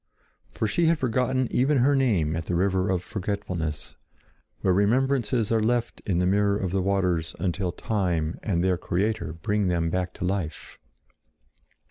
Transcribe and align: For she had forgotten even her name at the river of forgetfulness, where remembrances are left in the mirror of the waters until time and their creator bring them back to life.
For 0.51 0.65
she 0.65 0.87
had 0.87 0.97
forgotten 0.97 1.47
even 1.51 1.77
her 1.77 1.95
name 1.95 2.35
at 2.35 2.47
the 2.47 2.55
river 2.55 2.89
of 2.89 3.03
forgetfulness, 3.03 3.97
where 4.61 4.73
remembrances 4.73 5.51
are 5.51 5.61
left 5.61 6.01
in 6.07 6.17
the 6.17 6.25
mirror 6.25 6.57
of 6.57 6.71
the 6.71 6.81
waters 6.81 7.35
until 7.39 7.71
time 7.71 8.39
and 8.41 8.63
their 8.63 8.77
creator 8.79 9.31
bring 9.31 9.67
them 9.67 9.91
back 9.91 10.15
to 10.15 10.25
life. 10.25 10.79